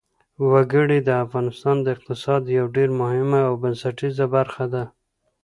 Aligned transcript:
وګړي 0.51 0.99
د 1.03 1.09
افغانستان 1.23 1.75
د 1.81 1.87
اقتصاد 1.95 2.41
یوه 2.57 2.71
ډېره 2.75 2.93
مهمه 3.01 3.39
او 3.47 3.53
بنسټیزه 3.63 4.25
برخه 4.35 4.65
ده. 4.73 4.83